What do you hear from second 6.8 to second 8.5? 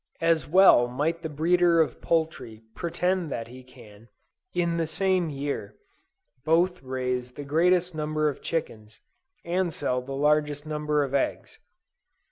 raise the greatest number of